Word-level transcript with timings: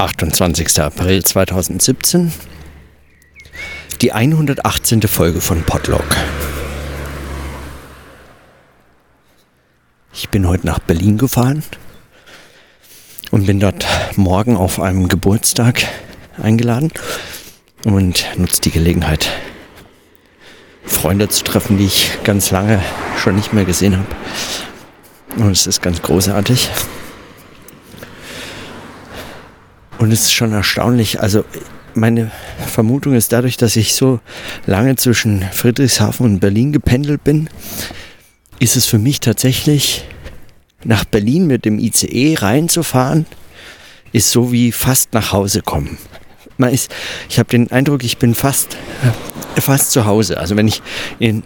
28. 0.00 0.80
April 0.80 1.22
2017. 1.22 2.32
Die 4.00 4.12
118. 4.12 5.02
Folge 5.02 5.42
von 5.42 5.62
Podlog. 5.62 6.06
Ich 10.14 10.30
bin 10.30 10.48
heute 10.48 10.66
nach 10.66 10.78
Berlin 10.78 11.18
gefahren 11.18 11.62
und 13.30 13.44
bin 13.44 13.60
dort 13.60 13.84
morgen 14.16 14.56
auf 14.56 14.80
einem 14.80 15.06
Geburtstag 15.10 15.84
eingeladen 16.42 16.90
und 17.84 18.24
nutze 18.38 18.62
die 18.62 18.70
Gelegenheit, 18.70 19.28
Freunde 20.82 21.28
zu 21.28 21.44
treffen, 21.44 21.76
die 21.76 21.84
ich 21.84 22.10
ganz 22.24 22.50
lange 22.50 22.82
schon 23.18 23.36
nicht 23.36 23.52
mehr 23.52 23.66
gesehen 23.66 23.98
habe. 23.98 25.42
Und 25.44 25.50
es 25.50 25.66
ist 25.66 25.82
ganz 25.82 26.00
großartig. 26.00 26.70
Und 30.00 30.12
es 30.12 30.22
ist 30.22 30.32
schon 30.32 30.52
erstaunlich. 30.52 31.20
Also 31.20 31.44
meine 31.92 32.30
Vermutung 32.66 33.12
ist 33.12 33.32
dadurch, 33.32 33.58
dass 33.58 33.76
ich 33.76 33.92
so 33.92 34.18
lange 34.64 34.96
zwischen 34.96 35.42
Friedrichshafen 35.52 36.24
und 36.24 36.40
Berlin 36.40 36.72
gependelt 36.72 37.22
bin, 37.22 37.50
ist 38.58 38.76
es 38.76 38.86
für 38.86 38.98
mich 38.98 39.20
tatsächlich 39.20 40.06
nach 40.84 41.04
Berlin 41.04 41.46
mit 41.46 41.66
dem 41.66 41.78
ICE 41.78 42.34
reinzufahren, 42.38 43.26
ist 44.12 44.30
so 44.30 44.50
wie 44.52 44.72
fast 44.72 45.12
nach 45.12 45.32
Hause 45.32 45.60
kommen. 45.60 45.98
Man 46.56 46.72
ist, 46.72 46.90
ich 47.28 47.38
habe 47.38 47.50
den 47.50 47.70
Eindruck, 47.70 48.02
ich 48.02 48.16
bin 48.16 48.34
fast, 48.34 48.78
fast 49.56 49.92
zu 49.92 50.06
Hause. 50.06 50.38
Also 50.38 50.56
wenn 50.56 50.66
ich 50.66 50.80
in 51.18 51.42
den 51.42 51.44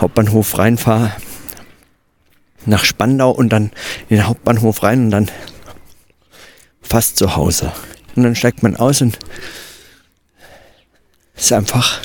Hauptbahnhof 0.00 0.56
reinfahre, 0.56 1.12
nach 2.64 2.86
Spandau 2.86 3.30
und 3.30 3.50
dann 3.50 3.72
in 4.08 4.16
den 4.16 4.26
Hauptbahnhof 4.26 4.82
rein 4.82 5.04
und 5.04 5.10
dann 5.10 5.30
fast 6.84 7.16
zu 7.16 7.36
Hause. 7.36 7.72
Und 8.14 8.22
dann 8.22 8.36
steigt 8.36 8.62
man 8.62 8.76
aus 8.76 9.00
und 9.00 9.18
ist 11.36 11.52
einfach, 11.52 12.00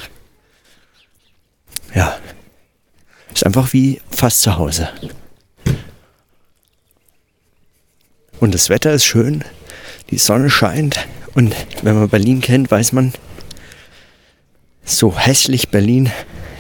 ja, 1.94 2.18
ist 3.34 3.46
einfach 3.46 3.74
wie 3.74 4.02
fast 4.10 4.42
zu 4.42 4.58
Hause. 4.58 4.90
Und 8.40 8.54
das 8.54 8.70
Wetter 8.70 8.94
ist 8.94 9.06
schön, 9.06 9.44
die 10.10 10.18
Sonne 10.18 10.50
scheint 10.50 11.06
und 11.36 11.56
wenn 11.84 11.96
man 11.96 12.10
Berlin 12.10 12.42
kennt, 12.42 12.72
weiß 12.72 12.94
man, 12.94 13.14
so 14.84 15.18
hässlich 15.18 15.70
Berlin 15.70 16.12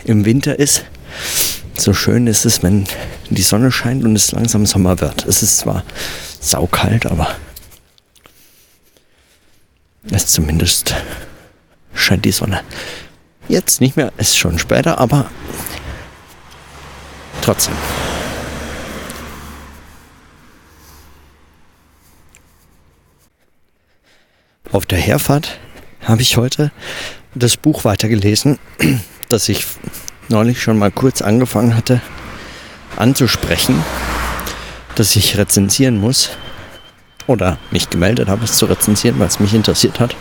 im 0.03 0.25
Winter 0.25 0.59
ist, 0.59 0.85
so 1.75 1.93
schön 1.93 2.27
ist 2.27 2.45
es, 2.45 2.61
wenn 2.61 2.85
die 3.29 3.41
Sonne 3.41 3.71
scheint 3.71 4.03
und 4.03 4.15
es 4.15 4.31
langsam 4.31 4.65
Sommer 4.65 4.99
wird. 4.99 5.25
Es 5.25 5.41
ist 5.41 5.57
zwar 5.57 5.83
saukalt, 6.39 7.05
aber 7.05 7.27
es 10.11 10.27
zumindest 10.27 10.95
scheint 11.93 12.25
die 12.25 12.31
Sonne. 12.31 12.61
Jetzt 13.47 13.81
nicht 13.81 13.95
mehr, 13.95 14.11
ist 14.17 14.37
schon 14.37 14.59
später, 14.59 14.99
aber 14.99 15.29
trotzdem. 17.41 17.75
Auf 24.71 24.85
der 24.85 24.99
Herfahrt 24.99 25.59
habe 26.03 26.21
ich 26.21 26.37
heute 26.37 26.71
das 27.33 27.57
Buch 27.57 27.85
weitergelesen, 27.85 28.59
das 29.29 29.49
ich 29.49 29.65
neulich 30.27 30.61
schon 30.61 30.77
mal 30.77 30.91
kurz 30.91 31.21
angefangen 31.21 31.75
hatte 31.75 32.01
anzusprechen, 32.95 33.83
das 34.95 35.15
ich 35.15 35.37
rezensieren 35.37 35.97
muss 35.97 36.31
oder 37.29 37.57
mich 37.71 37.89
gemeldet 37.89 38.27
habe, 38.27 38.43
es 38.43 38.57
zu 38.57 38.65
rezensieren, 38.65 39.19
weil 39.19 39.27
es 39.27 39.39
mich 39.39 39.53
interessiert 39.53 39.99
hat. 39.99 40.15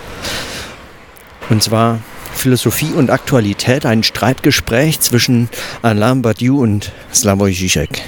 Und 1.49 1.63
zwar 1.63 2.01
Philosophie 2.35 2.93
und 2.93 3.11
Aktualität, 3.11 3.87
ein 3.87 4.03
Streitgespräch 4.03 5.01
zwischen 5.01 5.49
Alain 5.83 6.23
Badiou 6.23 6.63
und 6.63 6.93
Slavoj 7.13 7.51
Žižek. 7.53 8.03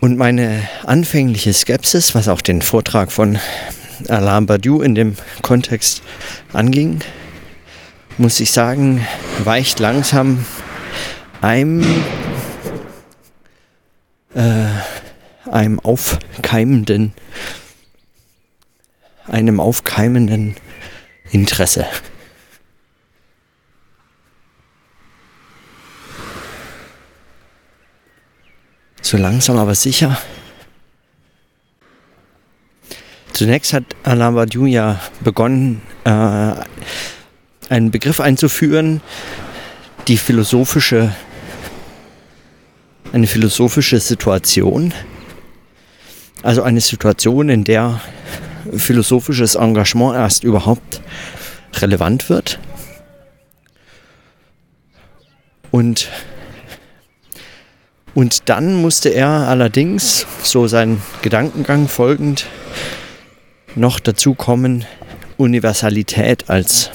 Und 0.00 0.16
meine 0.16 0.62
anfängliche 0.86 1.52
Skepsis, 1.52 2.14
was 2.14 2.28
auch 2.28 2.40
den 2.40 2.62
Vortrag 2.62 3.10
von 3.10 3.38
Alain 4.08 4.46
Badiou 4.46 4.80
in 4.80 4.94
dem 4.94 5.16
Kontext 5.42 6.02
anging, 6.52 7.00
muss 8.16 8.40
ich 8.40 8.52
sagen, 8.52 9.06
weicht 9.44 9.80
langsam 9.80 10.44
einem, 11.40 11.82
äh, 14.34 14.66
einem 15.44 15.80
aufkeimenden, 15.80 17.12
einem 19.26 19.60
aufkeimenden 19.60 20.56
Interesse. 21.30 21.86
So 29.02 29.16
langsam 29.16 29.56
aber 29.56 29.74
sicher. 29.74 30.18
Zunächst 33.32 33.72
hat 33.72 33.84
Alain 34.02 34.34
Badiou 34.34 34.66
ja 34.66 35.00
begonnen, 35.20 35.80
äh, 36.04 36.52
einen 37.70 37.90
Begriff 37.90 38.20
einzuführen, 38.20 39.00
die 40.08 40.18
philosophische, 40.18 41.14
eine 43.12 43.26
philosophische 43.26 43.98
Situation. 43.98 44.92
Also 46.42 46.62
eine 46.62 46.80
Situation, 46.80 47.48
in 47.48 47.64
der 47.64 48.00
philosophisches 48.76 49.54
Engagement 49.54 50.16
erst 50.16 50.44
überhaupt 50.44 51.00
relevant 51.74 52.28
wird. 52.28 52.58
Und, 55.70 56.08
und 58.14 58.48
dann 58.48 58.74
musste 58.74 59.10
er 59.10 59.28
allerdings, 59.28 60.26
so 60.42 60.66
sein 60.66 61.00
Gedankengang 61.22 61.88
folgend, 61.88 62.46
noch 63.76 64.00
dazu 64.00 64.34
kommen, 64.34 64.84
Universalität 65.36 66.50
als 66.50 66.90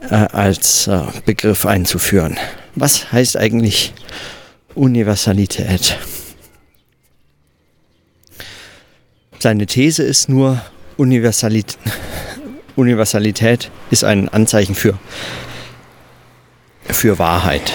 äh, 0.00 0.14
als 0.14 0.86
äh, 0.86 1.02
Begriff 1.26 1.66
einzuführen. 1.66 2.38
Was 2.74 3.12
heißt 3.12 3.36
eigentlich 3.36 3.92
Universalität? 4.74 5.98
Seine 9.42 9.66
These 9.66 10.04
ist 10.04 10.28
nur, 10.28 10.62
Universalität, 10.96 11.76
Universalität 12.76 13.72
ist 13.90 14.04
ein 14.04 14.28
Anzeichen 14.28 14.76
für, 14.76 14.96
für 16.84 17.18
Wahrheit. 17.18 17.72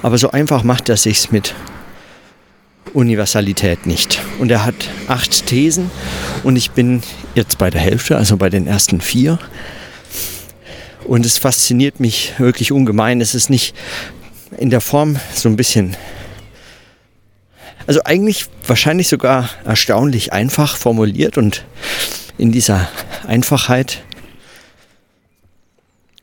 Aber 0.00 0.16
so 0.16 0.30
einfach 0.30 0.62
macht 0.62 0.88
er 0.90 0.96
sich's 0.96 1.32
mit 1.32 1.56
Universalität 2.92 3.84
nicht. 3.84 4.22
Und 4.38 4.52
er 4.52 4.64
hat 4.64 4.76
acht 5.08 5.46
Thesen 5.46 5.90
und 6.44 6.54
ich 6.54 6.70
bin 6.70 7.02
jetzt 7.34 7.58
bei 7.58 7.68
der 7.68 7.80
Hälfte, 7.80 8.16
also 8.16 8.36
bei 8.36 8.50
den 8.50 8.68
ersten 8.68 9.00
vier. 9.00 9.40
Und 11.02 11.26
es 11.26 11.38
fasziniert 11.38 11.98
mich 11.98 12.34
wirklich 12.38 12.70
ungemein. 12.70 13.20
Es 13.20 13.34
ist 13.34 13.50
nicht 13.50 13.74
in 14.56 14.70
der 14.70 14.80
Form 14.80 15.16
so 15.34 15.48
ein 15.48 15.56
bisschen, 15.56 15.96
also 17.86 18.00
eigentlich 18.04 18.46
wahrscheinlich 18.66 19.08
sogar 19.08 19.50
erstaunlich 19.64 20.32
einfach 20.32 20.76
formuliert 20.76 21.38
und 21.38 21.64
in 22.38 22.52
dieser 22.52 22.88
Einfachheit 23.26 24.02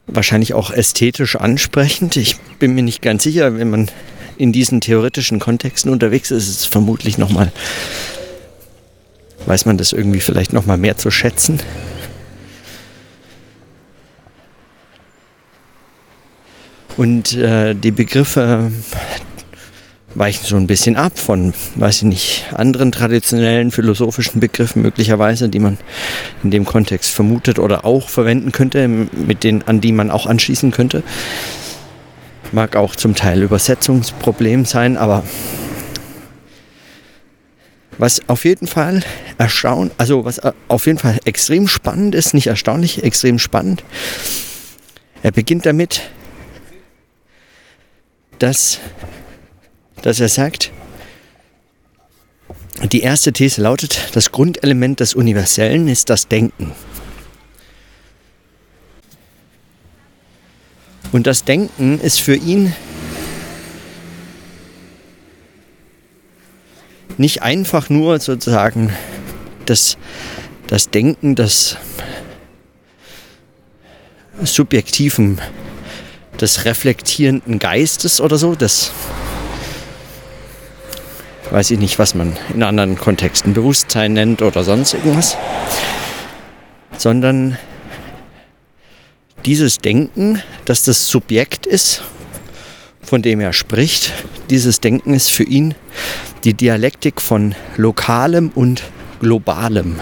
wahrscheinlich 0.07 0.53
auch 0.53 0.72
ästhetisch 0.72 1.35
ansprechend. 1.35 2.17
Ich 2.17 2.38
bin 2.59 2.73
mir 2.73 2.83
nicht 2.83 3.01
ganz 3.01 3.23
sicher, 3.23 3.57
wenn 3.57 3.69
man 3.69 3.89
in 4.38 4.51
diesen 4.51 4.81
theoretischen 4.81 5.40
Kontexten 5.40 5.91
unterwegs 5.91 6.31
ist, 6.31 6.47
ist 6.47 6.61
es 6.61 6.66
vermutlich 6.66 7.17
nochmal, 7.17 7.52
weiß 9.46 9.66
man 9.66 9.78
das 9.78 9.93
irgendwie 9.93 10.19
vielleicht 10.19 10.52
nochmal 10.53 10.78
mehr 10.78 10.97
zu 10.97 11.11
schätzen. 11.11 11.59
Und 16.97 17.34
äh, 17.34 17.73
die 17.73 17.91
Begriffe 17.91 18.72
weichen 20.16 20.46
so 20.46 20.55
ein 20.58 20.67
bisschen 20.67 20.97
ab 20.97 21.17
von, 21.17 21.53
weiß 21.75 21.97
ich 21.97 22.03
nicht, 22.03 22.46
anderen 22.53 22.91
traditionellen 22.91 23.72
philosophischen 23.72 24.40
Begriffen 24.40 24.81
möglicherweise, 24.81 25.49
die 25.49 25.59
man 25.59 25.78
in 26.43 26.52
dem 26.52 26.66
Kontext 26.66 27.11
vermutet 27.11 27.59
oder 27.59 27.85
auch 27.85 28.09
verwenden 28.09 28.52
könnte, 28.52 28.87
mit 28.87 29.43
denen, 29.43 29.63
an 29.63 29.81
die 29.81 29.91
man 29.91 30.11
auch 30.11 30.25
anschließen 30.25 30.72
könnte. 30.72 31.03
Mag 32.52 32.75
auch 32.75 32.96
zum 32.96 33.16
Teil 33.16 33.41
Übersetzungsproblem 33.43 34.66
sein, 34.66 34.97
aber 34.97 35.23
was 37.97 38.22
auf 38.28 38.46
jeden 38.46 38.67
Fall 38.67 39.03
erstaunt, 39.37 39.91
also 39.97 40.25
was 40.25 40.41
auf 40.67 40.85
jeden 40.87 40.97
Fall 40.97 41.19
extrem 41.25 41.67
spannend 41.67 42.16
ist, 42.16 42.34
nicht 42.34 42.47
erstaunlich, 42.47 43.03
extrem 43.03 43.37
spannend. 43.40 43.84
Er 45.23 45.31
beginnt 45.31 45.67
damit, 45.67 46.02
dass, 48.40 48.79
dass 50.01 50.19
er 50.19 50.29
sagt, 50.29 50.71
Die 52.91 53.01
erste 53.01 53.31
These 53.31 53.61
lautet, 53.61 54.09
das 54.13 54.31
Grundelement 54.31 54.99
des 54.99 55.13
Universellen 55.13 55.87
ist 55.87 56.09
das 56.09 56.27
Denken. 56.27 56.71
Und 61.11 61.27
das 61.27 61.43
Denken 61.43 61.99
ist 62.01 62.19
für 62.19 62.35
ihn 62.35 62.73
nicht 67.17 67.43
einfach 67.43 67.89
nur 67.89 68.19
sozusagen 68.19 68.91
das, 69.67 69.97
das 70.67 70.89
Denken 70.89 71.35
des 71.35 71.77
subjektiven, 74.43 75.39
des 76.39 76.65
reflektierenden 76.65 77.59
Geistes 77.59 78.19
oder 78.19 78.37
so, 78.37 78.55
das 78.55 78.91
weiß 81.51 81.71
ich 81.71 81.79
nicht, 81.79 81.99
was 81.99 82.15
man 82.15 82.35
in 82.53 82.63
anderen 82.63 82.97
Kontexten 82.97 83.53
Bewusstsein 83.53 84.13
nennt 84.13 84.41
oder 84.41 84.63
sonst 84.63 84.93
irgendwas, 84.93 85.37
sondern 86.97 87.57
dieses 89.45 89.77
Denken, 89.79 90.41
dass 90.65 90.83
das 90.83 91.07
Subjekt 91.07 91.65
ist, 91.65 92.03
von 93.01 93.21
dem 93.21 93.41
er 93.41 93.53
spricht, 93.53 94.13
dieses 94.49 94.79
Denken 94.79 95.13
ist 95.13 95.29
für 95.31 95.43
ihn 95.43 95.75
die 96.43 96.53
Dialektik 96.53 97.21
von 97.21 97.55
Lokalem 97.75 98.51
und 98.55 98.83
Globalem. 99.19 99.99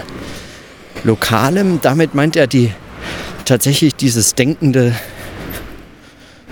Lokalem, 1.04 1.80
damit 1.82 2.14
meint 2.14 2.36
er 2.36 2.46
die 2.46 2.70
tatsächlich 3.44 3.94
dieses 3.94 4.34
denkende 4.34 4.94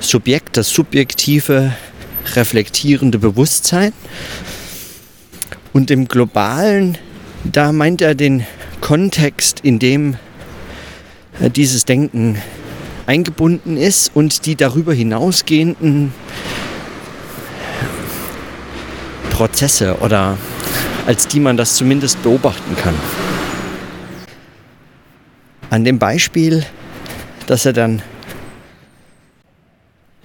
Subjekt, 0.00 0.56
das 0.56 0.70
subjektive, 0.70 1.72
reflektierende 2.34 3.18
Bewusstsein. 3.18 3.92
Und 5.72 5.90
im 5.90 6.08
globalen, 6.08 6.98
da 7.44 7.72
meint 7.72 8.00
er 8.00 8.14
den 8.14 8.46
Kontext, 8.80 9.60
in 9.60 9.78
dem 9.78 10.16
äh, 11.40 11.50
dieses 11.50 11.84
Denken 11.84 12.40
eingebunden 13.06 13.76
ist 13.76 14.10
und 14.14 14.44
die 14.46 14.54
darüber 14.54 14.92
hinausgehenden 14.92 16.12
Prozesse 19.30 19.98
oder 20.00 20.36
als 21.06 21.26
die 21.26 21.40
man 21.40 21.56
das 21.56 21.74
zumindest 21.76 22.22
beobachten 22.22 22.76
kann. 22.76 22.94
An 25.70 25.84
dem 25.84 25.98
Beispiel, 25.98 26.66
dass 27.46 27.64
er 27.64 27.72
dann 27.72 28.02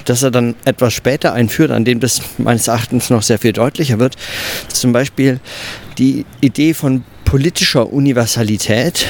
dass 0.06 0.24
er 0.24 0.32
dann 0.32 0.56
etwas 0.66 0.94
später 0.94 1.34
einführt, 1.34 1.72
an 1.72 1.86
dem 1.86 2.00
das 2.00 2.22
meines 2.38 2.68
Erachtens 2.68 3.10
noch 3.10 3.22
sehr 3.22 3.40
viel 3.40 3.54
deutlicher 3.54 4.00
wird. 4.00 4.16
Zum 4.68 4.94
Beispiel 4.94 5.40
die 5.98 6.26
Idee 6.42 6.74
von 6.74 7.04
politischer 7.26 7.92
Universalität, 7.92 9.06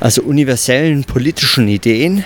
also 0.00 0.22
universellen 0.22 1.04
politischen 1.04 1.68
Ideen, 1.68 2.24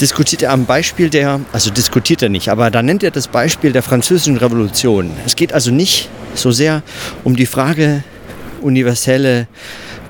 diskutiert 0.00 0.42
er 0.42 0.52
am 0.52 0.66
Beispiel 0.66 1.08
der, 1.08 1.40
also 1.52 1.70
diskutiert 1.70 2.22
er 2.22 2.28
nicht, 2.28 2.48
aber 2.48 2.70
da 2.70 2.82
nennt 2.82 3.02
er 3.02 3.10
das 3.10 3.28
Beispiel 3.28 3.72
der 3.72 3.82
französischen 3.82 4.36
Revolution. 4.36 5.10
Es 5.24 5.36
geht 5.36 5.52
also 5.52 5.70
nicht 5.70 6.08
so 6.34 6.50
sehr 6.50 6.82
um 7.22 7.36
die 7.36 7.46
Frage, 7.46 8.02
universelle 8.60 9.46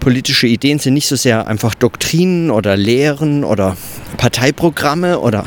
politische 0.01 0.47
Ideen 0.47 0.79
sind 0.79 0.95
nicht 0.95 1.09
so 1.09 1.17
sehr 1.17 1.47
einfach 1.47 1.75
Doktrinen 1.75 2.51
oder 2.51 2.77
Lehren 2.77 3.45
oder 3.45 3.77
Parteiprogramme 4.17 5.19
oder 5.19 5.47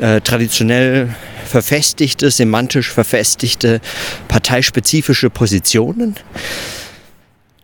äh, 0.00 0.20
traditionell 0.20 1.14
verfestigte, 1.44 2.30
semantisch 2.30 2.90
verfestigte, 2.90 3.80
parteispezifische 4.28 5.30
Positionen, 5.30 6.14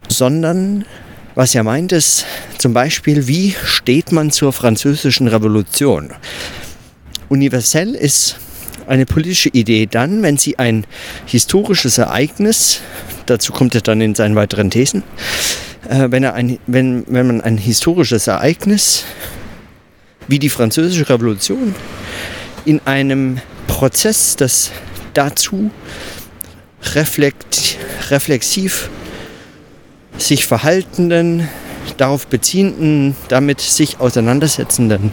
sondern 0.08 0.84
was 1.34 1.54
er 1.54 1.62
meint 1.62 1.92
ist 1.92 2.24
zum 2.58 2.72
Beispiel, 2.72 3.28
wie 3.28 3.54
steht 3.64 4.10
man 4.10 4.30
zur 4.30 4.52
französischen 4.52 5.28
Revolution? 5.28 6.10
Universell 7.28 7.94
ist 7.94 8.36
eine 8.86 9.06
politische 9.06 9.50
Idee 9.50 9.86
dann, 9.86 10.22
wenn 10.22 10.36
sie 10.36 10.58
ein 10.58 10.86
historisches 11.26 11.98
Ereignis, 11.98 12.80
dazu 13.26 13.52
kommt 13.52 13.74
er 13.74 13.80
dann 13.82 14.00
in 14.00 14.14
seinen 14.14 14.36
weiteren 14.36 14.70
Thesen, 14.70 15.02
äh, 15.88 16.06
wenn, 16.10 16.22
er 16.22 16.34
ein, 16.34 16.58
wenn, 16.66 17.04
wenn 17.06 17.26
man 17.26 17.40
ein 17.40 17.58
historisches 17.58 18.26
Ereignis 18.26 19.04
wie 20.28 20.38
die 20.38 20.48
französische 20.48 21.08
Revolution 21.08 21.74
in 22.64 22.80
einem 22.84 23.40
Prozess 23.66 24.36
des 24.36 24.70
dazu 25.14 25.70
reflekt, 26.94 27.78
reflexiv 28.10 28.90
sich 30.18 30.46
verhaltenden, 30.46 31.48
darauf 31.96 32.26
beziehenden, 32.26 33.16
damit 33.28 33.60
sich 33.60 34.00
auseinandersetzenden 34.00 35.12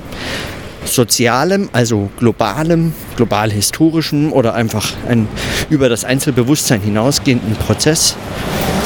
sozialem, 0.86 1.70
also 1.72 2.10
globalem, 2.18 2.94
global 3.16 3.52
historischem 3.52 4.34
oder 4.34 4.54
einfach 4.54 4.92
ein 5.08 5.28
über 5.70 5.90
das 5.90 6.04
Einzelbewusstsein 6.04 6.82
hinausgehenden 6.82 7.56
Prozess 7.56 8.16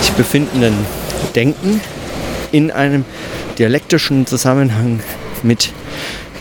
sich 0.02 0.12
befindenden 0.12 0.76
Denken 1.36 1.82
in 2.52 2.72
einem 2.72 3.04
dialektischen 3.58 4.26
Zusammenhang 4.28 5.00
mit 5.44 5.72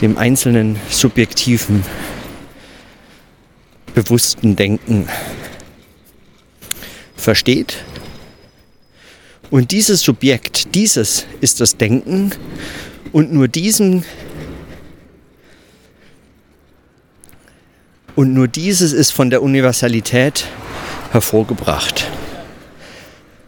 dem 0.00 0.18
einzelnen 0.18 0.76
subjektiven, 0.90 1.84
bewussten 3.94 4.56
Denken 4.56 5.08
versteht 7.16 7.84
und 9.50 9.70
dieses 9.70 10.00
Subjekt, 10.00 10.74
dieses 10.74 11.24
ist 11.40 11.60
das 11.60 11.76
Denken 11.76 12.32
und 13.12 13.32
nur 13.32 13.48
diesem 13.48 14.02
und 18.16 18.34
nur 18.34 18.48
dieses 18.48 18.92
ist 18.92 19.12
von 19.12 19.30
der 19.30 19.42
Universalität 19.42 20.46
hervorgebracht. 21.12 22.10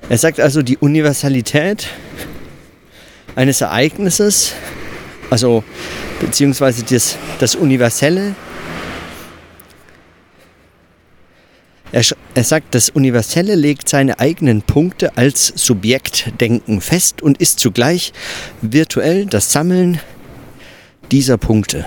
Er 0.09 0.19
sagt 0.19 0.41
also, 0.41 0.63
die 0.63 0.79
Universalität 0.79 1.89
eines 3.35 3.61
Ereignisses, 3.61 4.53
also 5.31 5.65
beziehungsweise 6.21 6.85
das, 6.85 7.17
das 7.39 7.55
Universelle 7.55 8.35
Er, 11.91 12.03
er, 12.35 12.45
sagt, 12.45 12.75
das 12.75 12.91
Universelle 12.91 13.55
legt 13.55 13.89
seine 13.89 14.19
eigenen 14.21 14.61
Punkte 14.61 15.17
als 15.17 15.53
Subjektdenken 15.57 16.83
fest 16.83 17.23
und 17.23 17.41
ist 17.41 17.61
zugleich 17.61 18.13
virtuell 18.61 19.25
das 19.25 19.53
Sammeln 19.53 19.99
dieser 21.11 21.39
Punkte. 21.39 21.87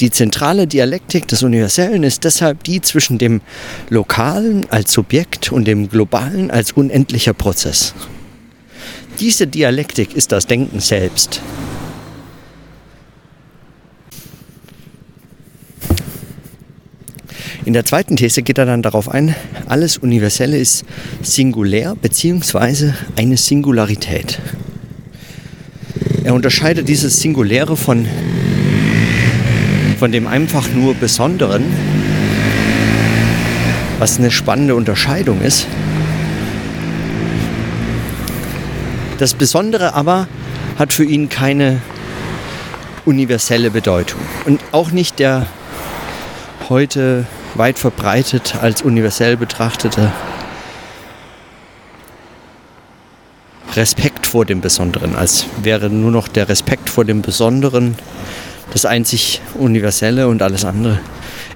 Die 0.00 0.10
zentrale 0.10 0.66
Dialektik 0.66 1.28
des 1.28 1.42
Universellen 1.42 2.02
ist 2.04 2.24
deshalb 2.24 2.64
die 2.64 2.80
zwischen 2.80 3.18
dem 3.18 3.42
Lokalen 3.90 4.66
als 4.70 4.92
Subjekt 4.92 5.52
und 5.52 5.66
dem 5.66 5.90
Globalen 5.90 6.50
als 6.50 6.72
unendlicher 6.72 7.34
Prozess. 7.34 7.94
Diese 9.20 9.46
Dialektik 9.46 10.14
ist 10.14 10.32
das 10.32 10.46
Denken 10.46 10.80
selbst. 10.80 11.42
In 17.64 17.72
der 17.72 17.84
zweiten 17.84 18.16
These 18.16 18.42
geht 18.42 18.58
er 18.58 18.66
dann 18.66 18.82
darauf 18.82 19.08
ein, 19.08 19.34
alles 19.66 19.96
Universelle 19.96 20.58
ist 20.58 20.84
singulär 21.22 21.94
bzw. 22.00 22.92
eine 23.16 23.36
Singularität. 23.36 24.38
Er 26.24 26.34
unterscheidet 26.34 26.88
dieses 26.88 27.20
Singuläre 27.20 27.76
von, 27.76 28.06
von 29.98 30.12
dem 30.12 30.26
einfach 30.26 30.68
nur 30.74 30.94
Besonderen, 30.94 31.64
was 33.98 34.18
eine 34.18 34.30
spannende 34.30 34.74
Unterscheidung 34.74 35.40
ist. 35.40 35.66
Das 39.18 39.34
Besondere 39.34 39.94
aber 39.94 40.28
hat 40.78 40.92
für 40.92 41.04
ihn 41.04 41.28
keine 41.28 41.80
universelle 43.04 43.70
Bedeutung 43.70 44.20
und 44.44 44.60
auch 44.72 44.90
nicht 44.90 45.18
der 45.18 45.46
heute 46.68 47.26
weit 47.56 47.78
verbreitet 47.78 48.56
als 48.60 48.82
universell 48.82 49.36
betrachtete 49.36 50.12
Respekt 53.74 54.26
vor 54.26 54.44
dem 54.44 54.60
Besonderen, 54.60 55.16
als 55.16 55.46
wäre 55.62 55.90
nur 55.90 56.10
noch 56.10 56.28
der 56.28 56.48
Respekt 56.48 56.88
vor 56.88 57.04
dem 57.04 57.22
Besonderen 57.22 57.96
das 58.72 58.84
einzig 58.84 59.40
Universelle 59.54 60.28
und 60.28 60.42
alles 60.42 60.64
andere 60.64 60.98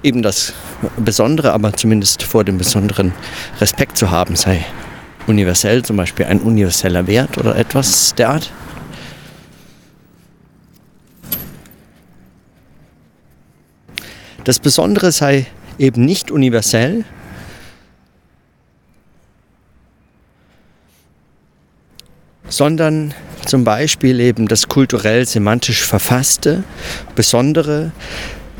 eben 0.03 0.21
das 0.21 0.53
Besondere, 0.97 1.51
aber 1.53 1.73
zumindest 1.73 2.23
vor 2.23 2.43
dem 2.43 2.57
Besonderen 2.57 3.13
Respekt 3.59 3.97
zu 3.97 4.11
haben 4.11 4.35
sei 4.35 4.65
universell, 5.27 5.83
zum 5.83 5.97
Beispiel 5.97 6.25
ein 6.25 6.39
universeller 6.39 7.05
Wert 7.07 7.37
oder 7.37 7.55
etwas 7.55 8.15
der 8.15 8.29
Art. 8.29 8.51
Das 14.43 14.59
Besondere 14.59 15.11
sei 15.11 15.45
eben 15.79 16.05
nicht 16.05 16.29
universell. 16.29 17.05
sondern 22.51 23.13
zum 23.45 23.63
Beispiel 23.63 24.19
eben 24.19 24.47
das 24.47 24.67
kulturell 24.67 25.27
semantisch 25.27 25.83
verfasste, 25.83 26.63
besondere, 27.13 27.91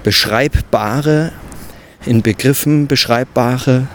beschreibbare, 0.03 1.31
in 2.05 2.21
Begriffen 2.21 2.85
beschreibbare. 2.85 3.88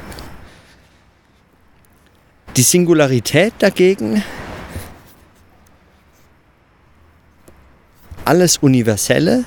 Die 2.56 2.62
Singularität 2.62 3.54
dagegen, 3.60 4.24
alles 8.24 8.58
Universelle, 8.58 9.44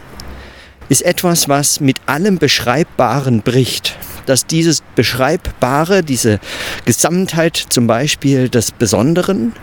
ist 0.90 1.02
etwas, 1.02 1.50
was 1.50 1.80
mit 1.80 1.98
allem 2.06 2.38
Beschreibbaren 2.38 3.42
bricht. 3.42 3.96
Dass 4.26 4.46
dieses 4.46 4.82
Beschreibbare, 4.96 6.04
diese 6.04 6.40
Gesamtheit 6.86 7.58
zum 7.58 7.88
Beispiel 7.88 8.50
des 8.50 8.72
Besonderen 8.72 9.54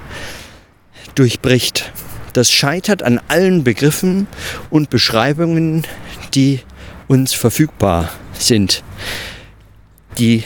durchbricht. 1.14 1.93
Das 2.33 2.50
scheitert 2.50 3.02
an 3.02 3.21
allen 3.28 3.62
Begriffen 3.62 4.26
und 4.71 4.90
Beschreibungen, 4.90 5.87
die 6.35 6.61
uns 7.07 7.33
verfügbar 7.33 8.11
sind, 8.33 8.83
die 10.19 10.45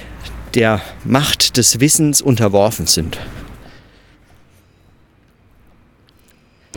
der 0.54 0.80
Macht 1.04 1.56
des 1.56 1.80
Wissens 1.80 2.20
unterworfen 2.20 2.86
sind. 2.86 3.18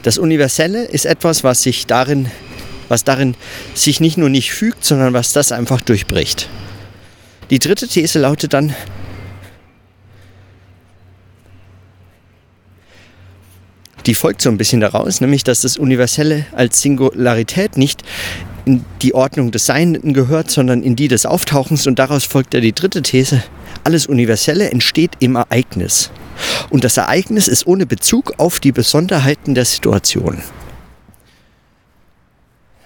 Das 0.03 0.17
Universelle 0.17 0.85
ist 0.85 1.05
etwas, 1.05 1.43
was 1.43 1.61
sich 1.63 1.85
darin 1.85 2.31
was 2.91 3.03
darin 3.03 3.35
sich 3.73 3.99
nicht 3.99 4.17
nur 4.17 4.29
nicht 4.29 4.51
fügt, 4.51 4.85
sondern 4.85 5.13
was 5.13 5.33
das 5.33 5.51
einfach 5.51 5.81
durchbricht. 5.81 6.49
Die 7.49 7.57
dritte 7.57 7.87
These 7.87 8.19
lautet 8.19 8.53
dann, 8.53 8.75
die 14.05 14.13
folgt 14.13 14.41
so 14.41 14.49
ein 14.49 14.57
bisschen 14.57 14.81
daraus, 14.81 15.21
nämlich 15.21 15.43
dass 15.43 15.61
das 15.61 15.77
Universelle 15.77 16.45
als 16.51 16.81
Singularität 16.81 17.77
nicht 17.77 18.03
in 18.65 18.85
die 19.01 19.13
Ordnung 19.13 19.51
des 19.51 19.65
Seienden 19.65 20.13
gehört, 20.13 20.51
sondern 20.51 20.83
in 20.83 20.95
die 20.95 21.07
des 21.07 21.25
Auftauchens. 21.25 21.87
Und 21.87 21.97
daraus 21.97 22.25
folgt 22.25 22.53
ja 22.53 22.59
die 22.59 22.73
dritte 22.73 23.01
These, 23.01 23.43
alles 23.83 24.07
Universelle 24.07 24.69
entsteht 24.69 25.11
im 25.19 25.35
Ereignis. 25.35 26.11
Und 26.69 26.83
das 26.83 26.97
Ereignis 26.97 27.47
ist 27.47 27.67
ohne 27.67 27.85
Bezug 27.85 28.33
auf 28.37 28.59
die 28.59 28.71
Besonderheiten 28.71 29.55
der 29.55 29.65
Situation. 29.65 30.41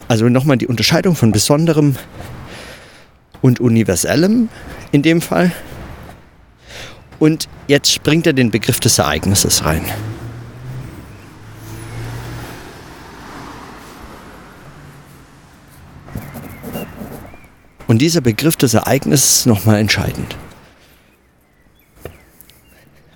Also 0.07 0.29
nochmal 0.29 0.57
die 0.57 0.67
Unterscheidung 0.67 1.15
von 1.15 1.31
besonderem 1.31 1.95
und 3.41 3.59
universellem 3.59 4.49
in 4.91 5.01
dem 5.01 5.21
Fall. 5.21 5.51
Und 7.19 7.47
jetzt 7.67 8.03
bringt 8.03 8.27
er 8.27 8.33
den 8.33 8.51
Begriff 8.51 8.79
des 8.79 8.97
Ereignisses 8.97 9.65
rein. 9.65 9.85
Und 17.87 17.99
dieser 17.99 18.21
Begriff 18.21 18.55
des 18.55 18.73
Ereignisses 18.73 19.37
ist 19.37 19.45
nochmal 19.45 19.79
entscheidend. 19.79 20.35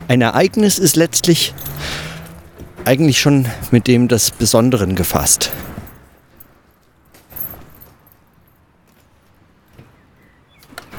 Ein 0.08 0.22
Ereignis 0.22 0.80
ist 0.80 0.96
letztlich 0.96 1.54
eigentlich 2.86 3.20
schon 3.20 3.48
mit 3.72 3.88
dem 3.88 4.08
des 4.08 4.32
Besonderen 4.32 4.96
gefasst. 4.96 5.52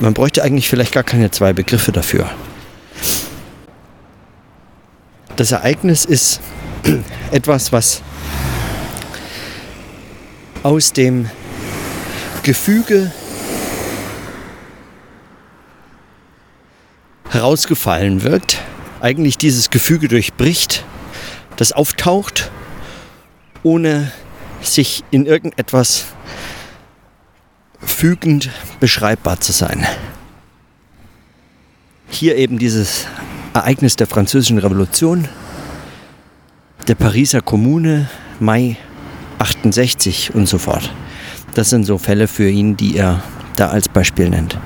Man 0.01 0.15
bräuchte 0.15 0.43
eigentlich 0.43 0.69
vielleicht 0.71 0.93
gar 0.93 1.03
keine 1.03 1.31
zwei 1.31 1.53
Begriffe 1.53 1.93
dafür. 1.93 2.31
Das 5.37 5.53
Ereignis 5.53 6.07
ist 6.07 6.41
etwas, 7.31 7.71
was 7.71 8.01
aus 10.63 10.95
dem 10.95 11.29
Gefüge 12.43 13.13
herausgefallen 17.29 18.23
wirkt, 18.23 18.59
eigentlich 19.01 19.37
dieses 19.37 19.69
Gefüge 19.69 20.09
durchbricht, 20.09 20.85
das 21.57 21.73
auftaucht, 21.73 22.51
ohne 23.63 24.11
sich 24.63 25.05
in 25.11 25.27
irgendetwas 25.27 26.07
fügend 27.81 28.51
beschreibbar 28.79 29.41
zu 29.41 29.53
sein. 29.53 29.87
Hier 32.09 32.37
eben 32.37 32.59
dieses 32.59 33.07
Ereignis 33.55 33.97
der 33.97 34.07
Französischen 34.07 34.59
Revolution, 34.59 35.29
der 36.89 36.95
Pariser 36.95 37.41
Kommune, 37.41 38.09
Mai 38.39 38.77
68 39.39 40.35
und 40.35 40.49
so 40.49 40.59
fort. 40.59 40.93
Das 41.55 41.71
sind 41.71 41.85
so 41.85 41.99
Fälle 41.99 42.29
für 42.29 42.49
ihn, 42.49 42.77
die 42.77 42.97
er 42.97 43.23
da 43.57 43.69
als 43.69 43.89
Beispiel 43.89 44.29
nennt. 44.29 44.59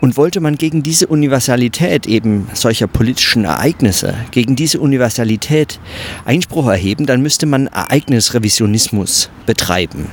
Und 0.00 0.16
wollte 0.18 0.40
man 0.40 0.56
gegen 0.56 0.82
diese 0.82 1.06
Universalität 1.06 2.06
eben 2.06 2.48
solcher 2.52 2.86
politischen 2.86 3.44
Ereignisse, 3.44 4.14
gegen 4.32 4.54
diese 4.54 4.80
Universalität 4.80 5.80
Einspruch 6.26 6.68
erheben, 6.68 7.06
dann 7.06 7.22
müsste 7.22 7.46
man 7.46 7.68
Ereignisrevisionismus 7.68 9.30
betreiben 9.46 10.08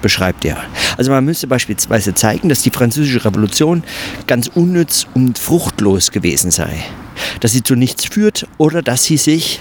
beschreibt 0.00 0.44
er. 0.44 0.58
Also 0.96 1.10
man 1.10 1.24
müsste 1.24 1.46
beispielsweise 1.46 2.14
zeigen, 2.14 2.48
dass 2.48 2.62
die 2.62 2.70
französische 2.70 3.24
Revolution 3.24 3.82
ganz 4.26 4.48
unnütz 4.54 5.06
und 5.14 5.38
fruchtlos 5.38 6.10
gewesen 6.10 6.50
sei. 6.50 6.84
Dass 7.40 7.52
sie 7.52 7.62
zu 7.62 7.74
nichts 7.74 8.04
führt 8.04 8.46
oder 8.58 8.82
dass 8.82 9.04
sie 9.04 9.16
sich 9.16 9.60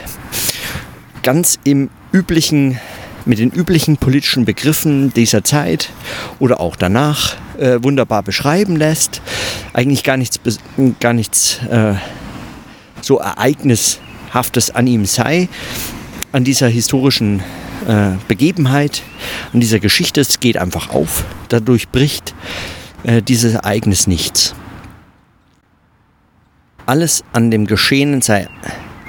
ganz 1.23 1.59
im 1.63 1.89
üblichen, 2.11 2.79
mit 3.25 3.39
den 3.39 3.51
üblichen 3.51 3.97
politischen 3.97 4.45
Begriffen 4.45 5.13
dieser 5.13 5.43
Zeit 5.43 5.89
oder 6.39 6.59
auch 6.59 6.75
danach 6.75 7.35
äh, 7.57 7.79
wunderbar 7.81 8.23
beschreiben 8.23 8.75
lässt. 8.75 9.21
Eigentlich 9.73 10.03
gar 10.03 10.17
nichts, 10.17 10.39
gar 10.99 11.13
nichts 11.13 11.59
äh, 11.69 11.95
so 13.01 13.19
Ereignishaftes 13.19 14.71
an 14.71 14.87
ihm 14.87 15.05
sei, 15.05 15.49
an 16.31 16.43
dieser 16.43 16.67
historischen 16.67 17.43
äh, 17.87 18.17
Begebenheit, 18.27 19.01
an 19.53 19.61
dieser 19.61 19.79
Geschichte. 19.79 20.21
Es 20.21 20.39
geht 20.39 20.57
einfach 20.57 20.89
auf. 20.89 21.23
Dadurch 21.49 21.89
bricht 21.89 22.35
äh, 23.03 23.21
dieses 23.21 23.53
Ereignis 23.53 24.07
nichts. 24.07 24.53
Alles 26.85 27.23
an 27.33 27.49
dem 27.49 27.65
Geschehenen 27.65 28.21
sei, 28.21 28.47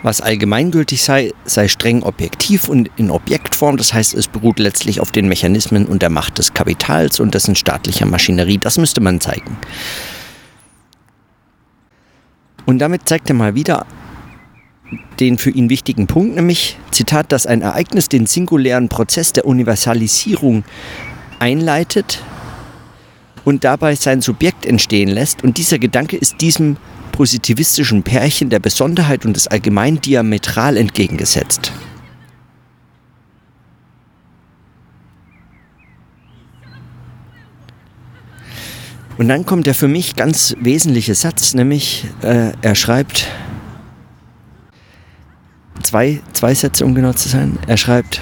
was 0.02 0.20
allgemeingültig 0.20 1.02
sei, 1.02 1.32
sei 1.44 1.68
streng 1.68 2.02
objektiv 2.02 2.68
und 2.68 2.90
in 2.96 3.10
Objektform. 3.10 3.76
Das 3.76 3.92
heißt, 3.92 4.14
es 4.14 4.28
beruht 4.28 4.58
letztlich 4.58 5.00
auf 5.00 5.10
den 5.10 5.28
Mechanismen 5.28 5.86
und 5.86 6.02
der 6.02 6.10
Macht 6.10 6.38
des 6.38 6.54
Kapitals 6.54 7.20
und 7.20 7.34
dessen 7.34 7.54
staatlicher 7.54 8.06
Maschinerie. 8.06 8.58
Das 8.58 8.78
müsste 8.78 9.00
man 9.00 9.20
zeigen. 9.20 9.56
Und 12.66 12.78
damit 12.78 13.08
zeigt 13.08 13.28
er 13.28 13.34
mal 13.34 13.54
wieder 13.54 13.86
den 15.20 15.38
für 15.38 15.50
ihn 15.50 15.68
wichtigen 15.68 16.06
Punkt, 16.06 16.36
nämlich, 16.36 16.78
Zitat, 16.90 17.32
dass 17.32 17.46
ein 17.46 17.62
Ereignis 17.62 18.08
den 18.08 18.26
singulären 18.26 18.88
Prozess 18.88 19.32
der 19.32 19.46
Universalisierung 19.46 20.64
einleitet 21.38 22.22
und 23.44 23.64
dabei 23.64 23.94
sein 23.94 24.20
Subjekt 24.22 24.66
entstehen 24.66 25.08
lässt. 25.08 25.44
Und 25.44 25.58
dieser 25.58 25.78
Gedanke 25.78 26.16
ist 26.16 26.40
diesem 26.40 26.76
positivistischen 27.12 28.02
Pärchen 28.02 28.50
der 28.50 28.60
Besonderheit 28.60 29.24
und 29.24 29.34
des 29.34 29.46
Allgemeinen 29.48 30.00
diametral 30.00 30.76
entgegengesetzt. 30.76 31.72
Und 39.18 39.28
dann 39.28 39.44
kommt 39.44 39.66
der 39.66 39.74
für 39.74 39.88
mich 39.88 40.14
ganz 40.14 40.54
wesentliche 40.60 41.16
Satz, 41.16 41.52
nämlich 41.54 42.06
äh, 42.22 42.52
er 42.62 42.74
schreibt, 42.76 43.26
zwei, 45.88 46.20
zwei 46.34 46.54
Sätze, 46.54 46.84
um 46.84 46.94
genau 46.94 47.14
zu 47.14 47.30
sein. 47.30 47.58
Er 47.66 47.78
schreibt, 47.78 48.20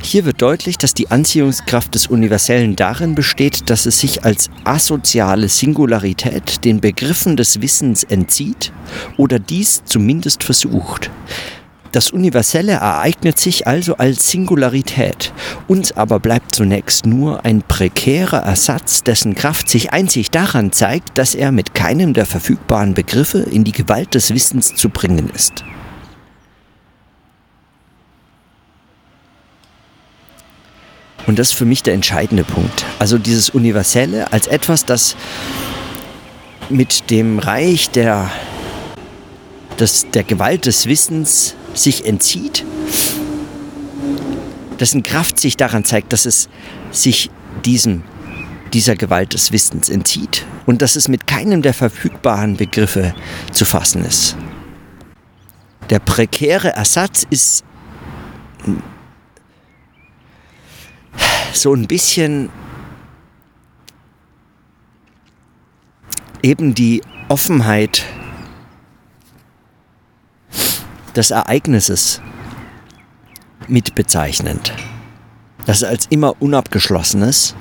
hier 0.00 0.24
wird 0.24 0.40
deutlich, 0.40 0.78
dass 0.78 0.94
die 0.94 1.10
Anziehungskraft 1.10 1.94
des 1.94 2.06
Universellen 2.06 2.76
darin 2.76 3.16
besteht, 3.16 3.70
dass 3.70 3.86
es 3.86 3.98
sich 3.98 4.24
als 4.24 4.48
asoziale 4.64 5.48
Singularität 5.48 6.64
den 6.64 6.80
Begriffen 6.80 7.36
des 7.36 7.60
Wissens 7.60 8.04
entzieht 8.04 8.72
oder 9.16 9.40
dies 9.40 9.82
zumindest 9.84 10.44
versucht. 10.44 11.10
Das 11.90 12.10
Universelle 12.10 12.72
ereignet 12.72 13.38
sich 13.38 13.66
also 13.66 13.96
als 13.96 14.30
Singularität. 14.30 15.32
Uns 15.68 15.92
aber 15.92 16.20
bleibt 16.20 16.54
zunächst 16.54 17.04
nur 17.04 17.44
ein 17.44 17.62
prekärer 17.62 18.38
Ersatz, 18.38 19.02
dessen 19.02 19.34
Kraft 19.34 19.68
sich 19.68 19.92
einzig 19.92 20.30
daran 20.30 20.72
zeigt, 20.72 21.18
dass 21.18 21.34
er 21.34 21.52
mit 21.52 21.74
keinem 21.74 22.14
der 22.14 22.26
verfügbaren 22.26 22.94
Begriffe 22.94 23.38
in 23.40 23.64
die 23.64 23.72
Gewalt 23.72 24.14
des 24.14 24.32
Wissens 24.32 24.74
zu 24.74 24.88
bringen 24.88 25.28
ist. 25.34 25.64
Und 31.26 31.38
das 31.38 31.48
ist 31.48 31.54
für 31.54 31.64
mich 31.64 31.82
der 31.82 31.94
entscheidende 31.94 32.44
Punkt. 32.44 32.84
Also 32.98 33.18
dieses 33.18 33.50
Universelle 33.50 34.32
als 34.32 34.46
etwas, 34.46 34.84
das 34.84 35.16
mit 36.68 37.10
dem 37.10 37.38
Reich 37.38 37.90
der, 37.90 38.30
das 39.76 40.06
der 40.12 40.24
Gewalt 40.24 40.66
des 40.66 40.86
Wissens 40.86 41.54
sich 41.74 42.06
entzieht, 42.06 42.64
dessen 44.80 45.02
Kraft 45.02 45.38
sich 45.38 45.56
daran 45.56 45.84
zeigt, 45.84 46.12
dass 46.12 46.26
es 46.26 46.48
sich 46.90 47.30
diesem, 47.64 48.02
dieser 48.72 48.96
Gewalt 48.96 49.34
des 49.34 49.52
Wissens 49.52 49.88
entzieht 49.88 50.44
und 50.66 50.82
dass 50.82 50.96
es 50.96 51.08
mit 51.08 51.26
keinem 51.26 51.62
der 51.62 51.74
verfügbaren 51.74 52.56
Begriffe 52.56 53.14
zu 53.52 53.64
fassen 53.64 54.04
ist. 54.04 54.36
Der 55.90 55.98
prekäre 55.98 56.72
Ersatz 56.72 57.26
ist 57.28 57.64
so 61.54 61.74
ein 61.74 61.86
bisschen 61.86 62.50
eben 66.42 66.74
die 66.74 67.02
Offenheit 67.28 68.04
des 71.14 71.30
Ereignisses 71.30 72.20
mit 73.68 73.94
bezeichnend. 73.94 74.72
Das 75.66 75.84
als 75.84 76.06
immer 76.06 76.40
unabgeschlossenes, 76.42 77.54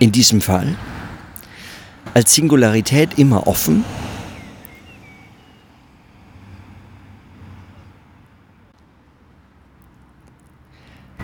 in 0.00 0.12
diesem 0.12 0.40
Fall, 0.40 0.76
als 2.14 2.34
Singularität 2.34 3.18
immer 3.18 3.46
offen, 3.46 3.84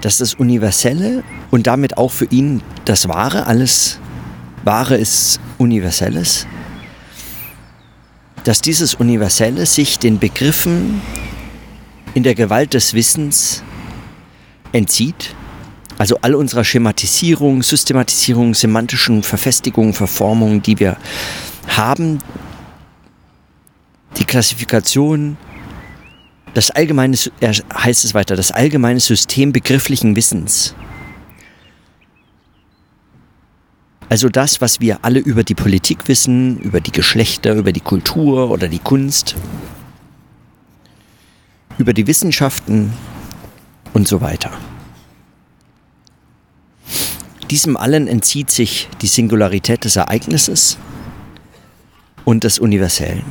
dass 0.05 0.19
das 0.19 0.35
Universelle 0.35 1.25
und 1.51 1.67
damit 1.67 1.97
auch 1.97 2.13
für 2.13 2.27
ihn 2.27 2.63
das 2.85 3.09
Wahre, 3.09 3.47
alles 3.47 3.99
Wahre 4.63 4.99
ist 4.99 5.41
Universelles, 5.57 6.47
dass 8.45 8.61
dieses 8.61 8.95
Universelle 8.97 9.65
sich 9.65 9.99
den 9.99 10.19
Begriffen 10.19 11.01
in 12.13 12.23
der 12.23 12.35
Gewalt 12.35 12.75
des 12.75 12.93
Wissens 12.93 13.63
entzieht. 14.73 15.35
Also 15.97 16.19
all 16.21 16.35
unserer 16.35 16.65
Schematisierung, 16.65 17.63
Systematisierung, 17.63 18.53
semantischen 18.53 19.23
Verfestigung, 19.23 19.95
Verformung, 19.95 20.61
die 20.61 20.79
wir 20.79 20.99
haben, 21.67 22.19
die 24.19 24.27
Klassifikation, 24.27 25.39
das 26.55 26.71
allgemeine, 26.71 27.17
er 27.41 27.53
heißt 27.53 28.05
es 28.05 28.15
weiter, 28.15 28.37
das 28.37 28.53
allgemeine 28.53 29.01
System 29.01 29.53
begrifflichen 29.53 30.17
Wissens. 30.17 30.75
Also 34.09 34.29
das, 34.29 34.61
was 34.61 34.81
wir 34.81 35.01
alle 35.03 35.19
über 35.19 35.43
die 35.43 35.57
Politik 35.57 36.07
wissen, 36.07 36.61
über 36.61 36.81
die 36.81 36.93
Geschlechter, 36.93 37.55
über 37.55 37.73
die 37.73 37.81
Kultur 37.81 38.51
oder 38.51 38.69
die 38.69 38.79
Kunst, 38.79 39.35
über 41.79 41.93
die 41.93 42.07
Wissenschaften 42.07 42.93
und 43.93 44.07
so 44.07 44.21
weiter. 44.21 44.53
Diesem 47.51 47.77
allen 47.77 48.07
entzieht 48.07 48.51
sich 48.51 48.89
die 49.03 49.07
Singularität 49.07 49.85
des 49.85 49.97
Ereignisses 49.97 50.79
und 52.25 52.45
des 52.45 52.59
Universellen. 52.59 53.25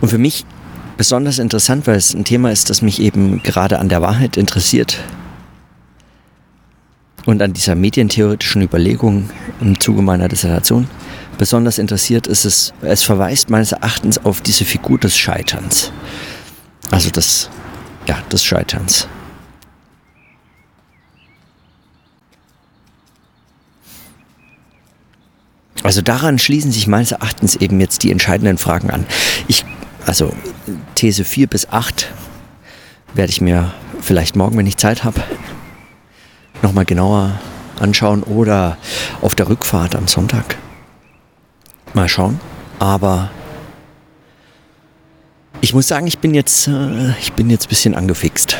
Und 0.00 0.08
für 0.08 0.18
mich 0.18 0.44
besonders 0.96 1.38
interessant, 1.38 1.86
weil 1.86 1.96
es 1.96 2.14
ein 2.14 2.24
Thema 2.24 2.50
ist, 2.50 2.70
das 2.70 2.82
mich 2.82 3.00
eben 3.00 3.42
gerade 3.42 3.78
an 3.78 3.88
der 3.88 4.02
Wahrheit 4.02 4.36
interessiert 4.36 4.98
und 7.26 7.42
an 7.42 7.52
dieser 7.52 7.74
medientheoretischen 7.74 8.62
Überlegung 8.62 9.30
im 9.60 9.78
Zuge 9.78 10.02
meiner 10.02 10.28
Dissertation. 10.28 10.88
Besonders 11.38 11.78
interessiert 11.78 12.26
ist 12.26 12.44
es, 12.44 12.72
es 12.80 13.02
verweist 13.02 13.50
meines 13.50 13.72
Erachtens 13.72 14.24
auf 14.24 14.40
diese 14.40 14.64
Figur 14.64 14.98
des 14.98 15.18
Scheiterns. 15.18 15.92
Also 16.90 17.10
des, 17.10 17.50
ja, 18.06 18.18
des 18.32 18.42
Scheiterns. 18.42 19.08
Also 25.82 26.00
daran 26.00 26.38
schließen 26.38 26.72
sich 26.72 26.86
meines 26.86 27.12
Erachtens 27.12 27.54
eben 27.56 27.80
jetzt 27.80 28.02
die 28.02 28.10
entscheidenden 28.10 28.58
Fragen 28.58 28.90
an. 28.90 29.06
Ich 29.46 29.64
also 30.06 30.32
These 30.94 31.24
4 31.24 31.46
bis 31.48 31.68
8 31.68 32.08
werde 33.14 33.30
ich 33.30 33.40
mir 33.40 33.72
vielleicht 34.00 34.36
morgen, 34.36 34.56
wenn 34.56 34.66
ich 34.66 34.76
Zeit 34.76 35.04
habe, 35.04 35.22
nochmal 36.62 36.84
genauer 36.84 37.38
anschauen 37.78 38.22
oder 38.22 38.78
auf 39.20 39.34
der 39.34 39.48
Rückfahrt 39.48 39.94
am 39.94 40.08
Sonntag. 40.08 40.56
Mal 41.92 42.08
schauen. 42.08 42.40
Aber 42.78 43.30
ich 45.60 45.74
muss 45.74 45.88
sagen, 45.88 46.06
ich 46.06 46.18
bin 46.18 46.34
jetzt, 46.34 46.68
äh, 46.68 47.10
ich 47.20 47.32
bin 47.32 47.50
jetzt 47.50 47.66
ein 47.66 47.68
bisschen 47.68 47.94
angefixt. 47.94 48.58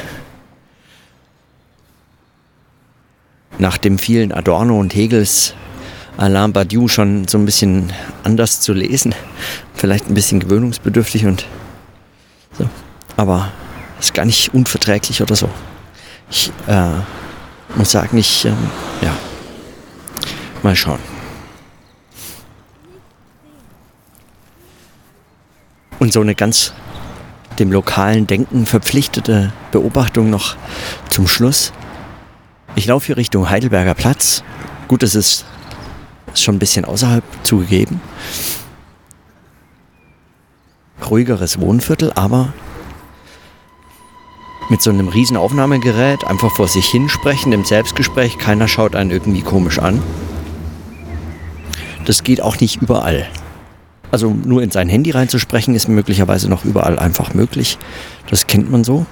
Nach 3.58 3.78
dem 3.78 3.98
vielen 3.98 4.32
Adorno 4.32 4.78
und 4.78 4.94
Hegels 4.94 5.54
Alain 6.16 6.52
Badiou 6.52 6.88
schon 6.88 7.28
so 7.28 7.36
ein 7.36 7.44
bisschen 7.44 7.92
anders 8.24 8.60
zu 8.60 8.72
lesen. 8.72 9.14
Vielleicht 9.74 10.08
ein 10.08 10.14
bisschen 10.14 10.40
gewöhnungsbedürftig 10.40 11.26
und 11.26 11.46
so. 12.58 12.68
Aber 13.16 13.52
ist 14.00 14.14
gar 14.14 14.24
nicht 14.24 14.54
unverträglich 14.54 15.22
oder 15.22 15.36
so. 15.36 15.48
Ich 16.30 16.50
äh, 16.66 16.88
muss 17.76 17.90
sagen, 17.90 18.16
ich, 18.16 18.46
äh, 18.46 18.52
ja, 19.02 19.14
mal 20.62 20.74
schauen. 20.74 20.98
Und 25.98 26.12
so 26.12 26.20
eine 26.20 26.34
ganz 26.34 26.72
dem 27.58 27.72
lokalen 27.72 28.26
Denken 28.26 28.66
verpflichtete 28.66 29.52
Beobachtung 29.72 30.28
noch 30.28 30.56
zum 31.08 31.26
Schluss. 31.26 31.72
Ich 32.74 32.86
laufe 32.86 33.06
hier 33.06 33.16
Richtung 33.16 33.48
Heidelberger 33.48 33.94
Platz. 33.94 34.42
Gut, 34.88 35.02
es 35.02 35.14
ist 35.14 35.46
ist 36.36 36.44
schon 36.44 36.56
ein 36.56 36.60
bisschen 36.60 36.84
außerhalb 36.84 37.24
zugegeben. 37.42 38.00
Ruhigeres 41.08 41.60
Wohnviertel, 41.60 42.12
aber 42.14 42.52
mit 44.68 44.82
so 44.82 44.90
einem 44.90 45.08
riesen 45.08 45.36
Aufnahmegerät 45.36 46.24
einfach 46.24 46.54
vor 46.54 46.68
sich 46.68 46.86
hinsprechen 46.86 47.52
im 47.52 47.64
Selbstgespräch. 47.64 48.38
Keiner 48.38 48.68
schaut 48.68 48.96
einen 48.96 49.10
irgendwie 49.10 49.42
komisch 49.42 49.78
an. 49.78 50.02
Das 52.04 52.22
geht 52.22 52.40
auch 52.40 52.58
nicht 52.60 52.82
überall. 52.82 53.26
Also 54.10 54.30
nur 54.30 54.62
in 54.62 54.70
sein 54.70 54.88
Handy 54.88 55.10
reinzusprechen 55.10 55.74
ist 55.74 55.88
möglicherweise 55.88 56.48
noch 56.48 56.64
überall 56.64 56.98
einfach 56.98 57.34
möglich. 57.34 57.78
Das 58.28 58.46
kennt 58.46 58.70
man 58.70 58.84
so. 58.84 59.06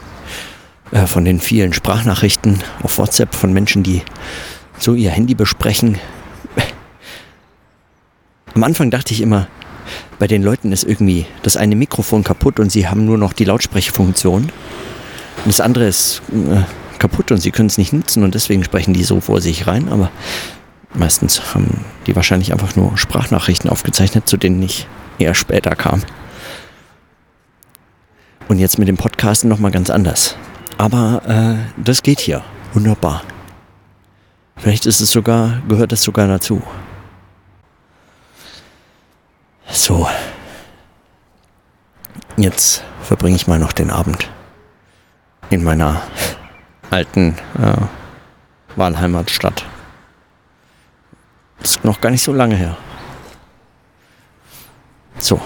Äh, 0.90 1.06
von 1.06 1.24
den 1.24 1.40
vielen 1.40 1.72
Sprachnachrichten 1.72 2.58
auf 2.82 2.98
WhatsApp 2.98 3.34
von 3.34 3.52
Menschen, 3.52 3.82
die 3.82 4.02
so 4.78 4.94
ihr 4.94 5.10
Handy 5.10 5.34
besprechen, 5.34 5.98
am 8.54 8.64
Anfang 8.64 8.90
dachte 8.90 9.12
ich 9.12 9.20
immer, 9.20 9.48
bei 10.18 10.26
den 10.26 10.42
Leuten 10.42 10.72
ist 10.72 10.84
irgendwie 10.84 11.26
das 11.42 11.56
eine 11.56 11.76
Mikrofon 11.76 12.24
kaputt 12.24 12.60
und 12.60 12.70
sie 12.70 12.88
haben 12.88 13.04
nur 13.04 13.18
noch 13.18 13.32
die 13.32 13.44
Lautsprechfunktion. 13.44 14.44
Und 14.44 15.46
das 15.46 15.60
andere 15.60 15.86
ist 15.86 16.22
äh, 16.32 16.62
kaputt 16.98 17.32
und 17.32 17.38
sie 17.38 17.50
können 17.50 17.66
es 17.66 17.78
nicht 17.78 17.92
nutzen 17.92 18.22
und 18.22 18.34
deswegen 18.34 18.64
sprechen 18.64 18.94
die 18.94 19.04
so 19.04 19.20
vor 19.20 19.40
sich 19.40 19.66
rein. 19.66 19.88
Aber 19.90 20.10
meistens 20.94 21.54
haben 21.54 21.84
die 22.06 22.16
wahrscheinlich 22.16 22.52
einfach 22.52 22.76
nur 22.76 22.96
Sprachnachrichten 22.96 23.68
aufgezeichnet, 23.68 24.28
zu 24.28 24.36
denen 24.36 24.62
ich 24.62 24.86
eher 25.18 25.34
später 25.34 25.74
kam. 25.74 26.02
Und 28.48 28.58
jetzt 28.58 28.78
mit 28.78 28.88
dem 28.88 28.96
Podcasten 28.96 29.48
nochmal 29.48 29.70
ganz 29.70 29.90
anders. 29.90 30.36
Aber 30.78 31.22
äh, 31.26 31.82
das 31.82 32.02
geht 32.02 32.20
hier. 32.20 32.42
Wunderbar. 32.72 33.22
Vielleicht 34.56 34.86
ist 34.86 35.00
es 35.00 35.10
sogar, 35.10 35.62
gehört 35.68 35.92
das 35.92 36.02
sogar 36.02 36.28
dazu. 36.28 36.62
So. 39.70 40.06
Jetzt 42.54 42.84
verbringe 43.02 43.34
ich 43.34 43.48
mal 43.48 43.58
noch 43.58 43.72
den 43.72 43.90
Abend 43.90 44.30
in 45.50 45.64
meiner 45.64 46.00
alten 46.88 47.36
äh, 47.58 48.76
Wahlheimatstadt. 48.76 49.64
Ist 51.60 51.84
noch 51.84 52.00
gar 52.00 52.10
nicht 52.10 52.22
so 52.22 52.32
lange 52.32 52.54
her. 52.54 52.76
So, 55.18 55.40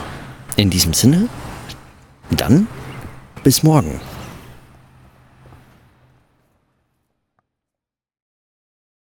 in 0.57 0.69
diesem 0.69 0.93
Sinne, 0.93 1.31
dann 2.29 2.67
bis 3.43 3.63
morgen. 3.63 4.03